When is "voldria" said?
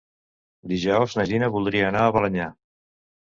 1.57-1.85